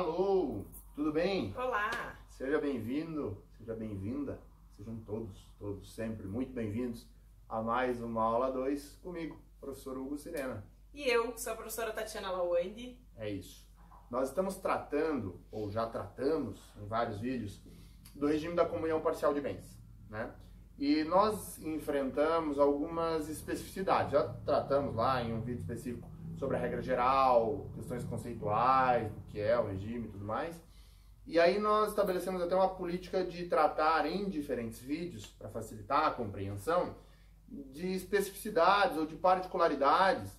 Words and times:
Alô, 0.00 0.64
tudo 0.94 1.12
bem? 1.12 1.54
Olá! 1.54 2.16
Seja 2.30 2.58
bem-vindo, 2.58 3.36
seja 3.58 3.74
bem-vinda, 3.74 4.40
sejam 4.74 4.96
todos, 5.00 5.46
todos 5.58 5.94
sempre 5.94 6.26
muito 6.26 6.54
bem-vindos 6.54 7.06
a 7.46 7.60
mais 7.60 8.00
uma 8.00 8.22
aula 8.22 8.50
2 8.50 8.98
comigo, 9.02 9.38
professor 9.60 9.98
Hugo 9.98 10.16
Sirena. 10.16 10.64
E 10.94 11.06
eu, 11.06 11.36
sou 11.36 11.52
a 11.52 11.56
professora 11.56 11.92
Tatiana 11.92 12.30
Lawande. 12.30 12.98
É 13.14 13.28
isso. 13.28 13.68
Nós 14.10 14.30
estamos 14.30 14.56
tratando, 14.56 15.38
ou 15.52 15.70
já 15.70 15.86
tratamos 15.86 16.58
em 16.80 16.86
vários 16.86 17.20
vídeos, 17.20 17.60
do 18.14 18.26
regime 18.26 18.54
da 18.54 18.64
comunhão 18.64 19.02
parcial 19.02 19.34
de 19.34 19.42
bens, 19.42 19.78
né? 20.08 20.34
E 20.78 21.04
nós 21.04 21.58
enfrentamos 21.58 22.58
algumas 22.58 23.28
especificidades. 23.28 24.12
Já 24.12 24.26
tratamos 24.46 24.94
lá 24.94 25.22
em 25.22 25.34
um 25.34 25.42
vídeo 25.42 25.60
específico 25.60 26.08
sobre 26.40 26.56
a 26.56 26.58
regra 26.58 26.80
geral, 26.80 27.66
questões 27.74 28.02
conceituais, 28.02 29.12
o 29.12 29.20
que 29.28 29.38
é 29.38 29.58
o 29.58 29.66
regime 29.66 30.08
e 30.08 30.10
tudo 30.10 30.24
mais. 30.24 30.58
E 31.26 31.38
aí 31.38 31.58
nós 31.58 31.90
estabelecemos 31.90 32.40
até 32.40 32.56
uma 32.56 32.70
política 32.70 33.22
de 33.22 33.44
tratar 33.44 34.06
em 34.06 34.26
diferentes 34.26 34.80
vídeos, 34.80 35.26
para 35.26 35.50
facilitar 35.50 36.06
a 36.06 36.10
compreensão, 36.10 36.96
de 37.46 37.92
especificidades 37.92 38.96
ou 38.96 39.04
de 39.04 39.16
particularidades 39.16 40.32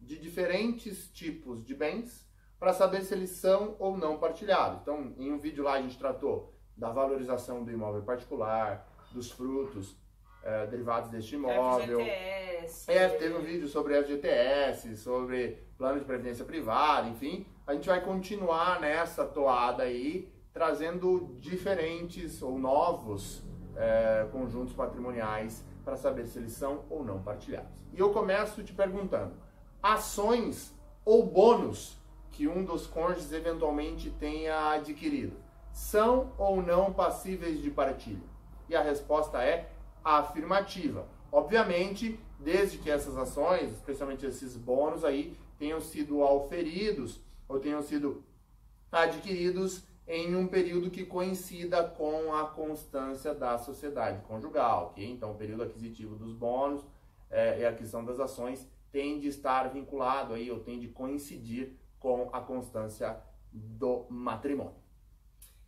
de 0.00 0.18
diferentes 0.18 1.08
tipos 1.12 1.64
de 1.64 1.76
bens, 1.76 2.28
para 2.58 2.72
saber 2.72 3.02
se 3.02 3.14
eles 3.14 3.30
são 3.30 3.76
ou 3.78 3.96
não 3.96 4.18
partilhados. 4.18 4.80
Então, 4.80 5.14
em 5.16 5.32
um 5.32 5.38
vídeo 5.38 5.62
lá 5.62 5.74
a 5.74 5.82
gente 5.82 5.96
tratou 5.96 6.52
da 6.76 6.90
valorização 6.90 7.62
do 7.62 7.70
imóvel 7.70 8.02
particular, 8.02 8.84
dos 9.12 9.30
frutos 9.30 9.96
é, 10.42 10.66
derivados 10.66 11.10
deste 11.10 11.34
imóvel. 11.34 12.00
FGTS. 12.00 12.90
É, 12.90 13.08
teve 13.08 13.34
um 13.34 13.42
vídeo 13.42 13.68
sobre 13.68 14.00
FGTS, 14.02 14.96
sobre 14.96 15.58
plano 15.76 15.98
de 15.98 16.04
previdência 16.04 16.44
privada, 16.44 17.08
enfim. 17.08 17.46
A 17.66 17.74
gente 17.74 17.88
vai 17.88 18.00
continuar 18.00 18.80
nessa 18.80 19.24
toada 19.24 19.82
aí, 19.82 20.32
trazendo 20.52 21.34
diferentes 21.38 22.40
ou 22.42 22.58
novos 22.58 23.42
é, 23.76 24.26
conjuntos 24.32 24.72
patrimoniais 24.72 25.64
para 25.84 25.96
saber 25.96 26.26
se 26.26 26.38
eles 26.38 26.52
são 26.52 26.84
ou 26.90 27.04
não 27.04 27.22
partilhados. 27.22 27.84
E 27.92 28.00
eu 28.00 28.12
começo 28.12 28.62
te 28.62 28.72
perguntando: 28.72 29.34
ações 29.82 30.74
ou 31.04 31.24
bônus 31.24 31.96
que 32.32 32.48
um 32.48 32.64
dos 32.64 32.86
cônjuges 32.86 33.32
eventualmente 33.32 34.10
tenha 34.10 34.72
adquirido 34.72 35.36
são 35.72 36.32
ou 36.38 36.62
não 36.62 36.92
passíveis 36.92 37.62
de 37.62 37.70
partilha? 37.70 38.24
E 38.68 38.74
a 38.74 38.82
resposta 38.82 39.42
é 39.42 39.70
afirmativa. 40.06 41.04
Obviamente, 41.32 42.18
desde 42.38 42.78
que 42.78 42.88
essas 42.88 43.16
ações, 43.16 43.72
especialmente 43.72 44.24
esses 44.24 44.56
bônus 44.56 45.04
aí, 45.04 45.36
tenham 45.58 45.80
sido 45.80 46.22
auferidos 46.22 47.20
ou 47.48 47.58
tenham 47.58 47.82
sido 47.82 48.22
adquiridos 48.92 49.84
em 50.06 50.36
um 50.36 50.46
período 50.46 50.90
que 50.90 51.04
coincida 51.04 51.82
com 51.82 52.32
a 52.32 52.44
constância 52.44 53.34
da 53.34 53.58
sociedade 53.58 54.22
conjugal, 54.26 54.90
ok? 54.92 55.04
Então, 55.10 55.32
o 55.32 55.34
período 55.34 55.64
aquisitivo 55.64 56.14
dos 56.14 56.32
bônus 56.32 56.86
é, 57.28 57.60
e 57.60 57.64
a 57.64 57.70
aquisição 57.70 58.04
das 58.04 58.20
ações 58.20 58.68
tem 58.92 59.18
de 59.18 59.26
estar 59.26 59.64
vinculado 59.68 60.34
aí, 60.34 60.48
ou 60.48 60.60
tem 60.60 60.78
de 60.78 60.86
coincidir 60.88 61.72
com 61.98 62.30
a 62.32 62.40
constância 62.40 63.20
do 63.52 64.06
matrimônio. 64.08 64.85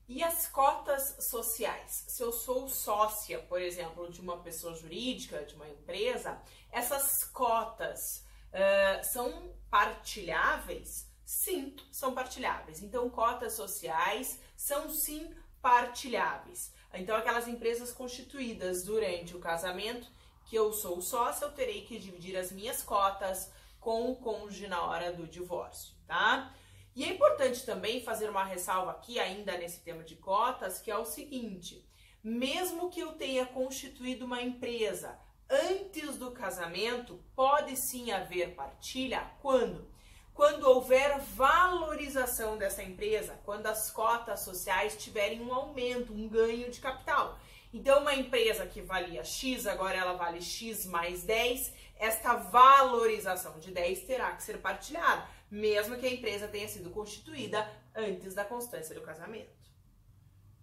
E 0.09 0.25
as 0.25 0.47
cotas 0.49 1.17
sociais? 1.21 2.07
Se 2.09 2.23
eu 2.23 2.33
sou 2.33 2.67
sócia, 2.67 3.41
por 3.41 3.61
exemplo, 3.61 4.11
de 4.11 4.23
uma 4.23 4.39
pessoa 4.39 4.75
jurídica, 4.75 5.45
de 5.45 5.55
uma 5.55 5.69
empresa, 5.69 6.41
essas 6.73 7.25
cotas 7.25 8.25
uh, 8.49 9.05
são 9.05 9.53
partilháveis? 9.71 11.07
Sim, 11.27 11.77
são 11.93 12.15
partilháveis. 12.15 12.83
Então, 12.83 13.11
cotas 13.11 13.53
sociais 13.53 14.41
são 14.57 14.89
sim 14.89 15.31
partilháveis. 15.61 16.73
Então, 16.95 17.15
aquelas 17.15 17.47
empresas 17.47 17.93
constituídas 17.93 18.85
durante 18.85 19.37
o 19.37 19.41
casamento, 19.41 20.11
que 20.47 20.57
eu 20.57 20.73
sou 20.73 21.03
sócia, 21.03 21.45
eu 21.45 21.53
terei 21.53 21.83
que 21.83 21.99
dividir 21.99 22.35
as 22.35 22.51
minhas 22.51 22.83
cotas 22.83 23.53
com 23.79 24.11
o 24.11 24.17
cônjuge 24.17 24.69
na 24.69 24.83
hora 24.83 25.13
do 25.13 25.27
divórcio, 25.27 25.95
tá? 26.07 26.51
E 26.99 27.05
é 27.05 27.11
importante 27.11 27.65
também 27.65 28.03
fazer 28.03 28.29
uma 28.29 28.43
ressalva 28.43 28.91
aqui, 28.91 29.21
ainda 29.21 29.57
nesse 29.57 29.85
tema 29.85 30.03
de 30.03 30.17
cotas, 30.17 30.81
que 30.81 30.91
é 30.91 30.99
o 30.99 31.05
seguinte: 31.05 31.89
mesmo 32.25 32.91
que 32.91 32.99
eu 32.99 33.13
tenha 33.13 33.47
constituído 33.47 34.25
uma 34.25 34.43
empresa 34.43 35.17
antes 35.49 36.19
do 36.19 36.33
casamento, 36.33 37.23
pode 37.37 37.77
sim 37.77 38.11
haver 38.11 38.57
partilha 38.57 39.31
quando? 39.41 39.89
Quando 40.35 40.65
houver 40.65 41.21
valorização 41.21 42.59
dessa 42.59 42.83
empresa, 42.83 43.39
quando 43.45 43.69
as 43.69 43.93
cotas 43.93 44.41
sociais 44.41 44.97
tiverem 44.97 45.41
um 45.41 45.55
aumento, 45.55 46.13
um 46.13 46.29
ganho 46.29 46.69
de 46.69 46.81
capital. 46.81 47.39
Então, 47.73 48.01
uma 48.01 48.15
empresa 48.15 48.67
que 48.67 48.83
valia 48.83 49.23
X, 49.23 49.69
agora 49.69 49.97
ela 49.97 50.15
vale 50.15 50.43
X 50.43 50.85
mais 50.85 51.23
10, 51.23 51.73
esta 51.99 52.35
valorização 52.35 53.59
de 53.59 53.71
10 53.71 54.03
terá 54.03 54.33
que 54.33 54.43
ser 54.43 54.59
partilhada 54.59 55.27
mesmo 55.51 55.97
que 55.97 56.07
a 56.07 56.13
empresa 56.13 56.49
tenha 56.49 56.69
sido 56.69 56.91
constituída 56.91 57.69
antes 57.95 58.35
da 58.35 58.45
constância 58.45 58.95
do 58.95 59.01
casamento. 59.01 59.51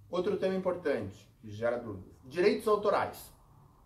Outro 0.10 0.38
tema 0.38 0.56
importante 0.56 1.28
que 1.40 1.50
gera 1.50 1.78
dúvidas: 1.78 2.14
direitos 2.24 2.68
autorais. 2.68 3.34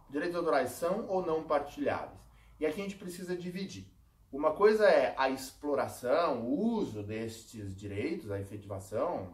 Direitos 0.10 0.36
autorais 0.36 0.72
são 0.72 1.08
ou 1.08 1.26
não 1.26 1.44
partilháveis? 1.44 2.20
E 2.60 2.66
aqui 2.66 2.82
a 2.82 2.84
gente 2.84 2.98
precisa 2.98 3.36
dividir. 3.36 3.88
Uma 4.32 4.54
coisa 4.54 4.86
é 4.86 5.14
a 5.18 5.30
exploração, 5.30 6.46
o 6.46 6.60
uso 6.60 7.04
destes 7.04 7.76
direitos, 7.76 8.32
a 8.32 8.40
efetivação 8.40 9.34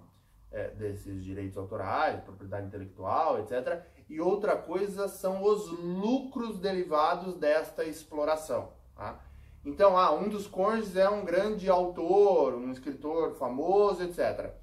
é, 0.51 0.69
desses 0.69 1.23
direitos 1.23 1.57
autorais, 1.57 2.23
propriedade 2.23 2.67
intelectual, 2.67 3.39
etc. 3.39 3.83
E 4.07 4.22
outra 4.22 4.56
coisa 4.56 5.07
são 5.07 5.44
os 5.44 5.67
lucros 5.72 6.59
derivados 6.59 7.35
desta 7.35 7.83
exploração. 7.83 8.72
Tá? 8.95 9.19
Então, 9.66 9.97
ah, 9.97 10.13
um 10.13 10.29
dos 10.29 10.47
cônjuges 10.47 10.95
é 10.95 11.09
um 11.09 11.25
grande 11.25 11.69
autor, 11.69 12.53
um 12.53 12.72
escritor 12.72 13.35
famoso, 13.35 14.03
etc. 14.03 14.53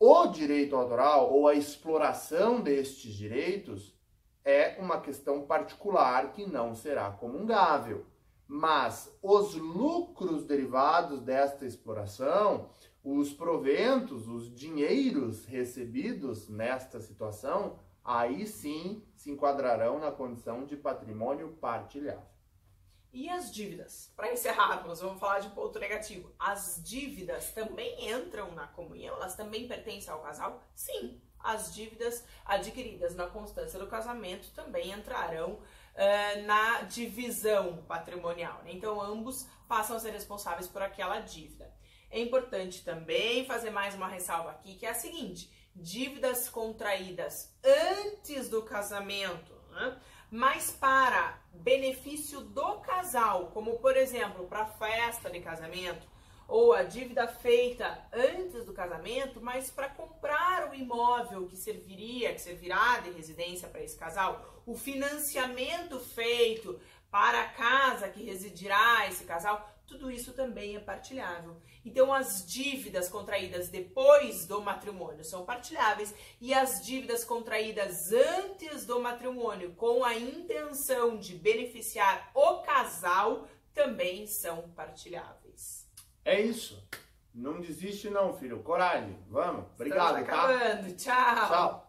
O 0.00 0.26
direito 0.26 0.74
autoral 0.74 1.32
ou 1.32 1.46
a 1.46 1.54
exploração 1.54 2.60
destes 2.60 3.12
direitos 3.12 3.94
é 4.44 4.76
uma 4.78 5.00
questão 5.00 5.46
particular 5.46 6.32
que 6.32 6.46
não 6.46 6.74
será 6.74 7.10
comungável. 7.10 8.04
Mas 8.46 9.10
os 9.22 9.54
lucros 9.54 10.44
derivados 10.44 11.20
desta 11.20 11.64
exploração, 11.64 12.70
os 13.02 13.32
proventos, 13.32 14.28
os 14.28 14.54
dinheiros 14.54 15.44
recebidos 15.44 16.48
nesta 16.48 17.00
situação, 17.00 17.78
aí 18.04 18.46
sim 18.46 19.02
se 19.14 19.30
enquadrarão 19.30 19.98
na 19.98 20.10
condição 20.10 20.64
de 20.64 20.76
patrimônio 20.76 21.56
partilhado. 21.60 22.34
E 23.12 23.28
as 23.30 23.54
dívidas? 23.54 24.12
Para 24.16 24.32
encerrarmos, 24.32 25.00
vamos 25.00 25.20
falar 25.20 25.38
de 25.38 25.48
ponto 25.50 25.78
negativo. 25.78 26.32
As 26.36 26.82
dívidas 26.82 27.52
também 27.52 28.10
entram 28.10 28.50
na 28.52 28.66
comunhão? 28.66 29.14
Elas 29.14 29.36
também 29.36 29.68
pertencem 29.68 30.12
ao 30.12 30.20
casal? 30.20 30.60
Sim, 30.74 31.20
as 31.38 31.72
dívidas 31.72 32.24
adquiridas 32.44 33.14
na 33.14 33.28
constância 33.28 33.78
do 33.78 33.86
casamento 33.86 34.50
também 34.52 34.90
entrarão 34.90 35.60
uh, 35.94 36.46
na 36.46 36.82
divisão 36.82 37.84
patrimonial. 37.88 38.62
Né? 38.64 38.72
Então, 38.72 39.00
ambos 39.00 39.48
passam 39.68 39.96
a 39.96 40.00
ser 40.00 40.10
responsáveis 40.10 40.68
por 40.68 40.82
aquela 40.82 41.20
dívida. 41.20 41.72
É 42.10 42.20
importante 42.20 42.84
também 42.84 43.44
fazer 43.44 43.70
mais 43.70 43.94
uma 43.94 44.08
ressalva 44.08 44.50
aqui, 44.50 44.74
que 44.74 44.86
é 44.86 44.90
a 44.90 44.94
seguinte: 44.94 45.50
dívidas 45.74 46.48
contraídas 46.48 47.56
antes 47.64 48.48
do 48.48 48.62
casamento. 48.62 49.54
Né? 49.70 50.00
mas 50.34 50.68
para 50.72 51.38
benefício 51.52 52.40
do 52.40 52.80
casal, 52.80 53.52
como 53.52 53.78
por 53.78 53.96
exemplo, 53.96 54.48
para 54.48 54.66
festa 54.66 55.30
de 55.30 55.38
casamento, 55.38 56.04
ou 56.46 56.72
a 56.72 56.82
dívida 56.82 57.26
feita 57.26 58.06
antes 58.12 58.64
do 58.64 58.72
casamento, 58.72 59.40
mas 59.40 59.70
para 59.70 59.88
comprar 59.88 60.70
o 60.70 60.74
imóvel 60.74 61.46
que 61.46 61.56
serviria, 61.56 62.32
que 62.32 62.40
servirá 62.40 63.00
de 63.00 63.10
residência 63.10 63.68
para 63.68 63.82
esse 63.82 63.98
casal, 63.98 64.62
o 64.66 64.74
financiamento 64.74 65.98
feito 66.00 66.80
para 67.10 67.42
a 67.42 67.48
casa 67.48 68.08
que 68.08 68.24
residirá 68.24 69.06
esse 69.08 69.24
casal, 69.24 69.70
tudo 69.86 70.10
isso 70.10 70.32
também 70.32 70.76
é 70.76 70.80
partilhável. 70.80 71.56
Então, 71.84 72.12
as 72.12 72.44
dívidas 72.46 73.08
contraídas 73.08 73.68
depois 73.68 74.46
do 74.46 74.60
matrimônio 74.60 75.24
são 75.24 75.44
partilháveis 75.44 76.14
e 76.40 76.54
as 76.54 76.84
dívidas 76.84 77.24
contraídas 77.24 78.10
antes 78.10 78.86
do 78.86 78.98
matrimônio 78.98 79.74
com 79.74 80.02
a 80.02 80.14
intenção 80.14 81.16
de 81.18 81.34
beneficiar 81.34 82.30
o 82.34 82.62
casal 82.62 83.46
também 83.74 84.26
são 84.26 84.70
partilháveis. 84.70 85.86
É 86.24 86.40
isso. 86.40 86.82
Não 87.34 87.60
desiste 87.60 88.08
não, 88.08 88.32
filho. 88.32 88.60
Coragem. 88.62 89.18
Vamos. 89.28 89.66
Obrigado, 89.74 90.20
Estamos 90.20 90.28
acabando. 90.28 90.88
tá? 90.88 90.94
Tchau. 90.96 91.48
Tchau. 91.48 91.83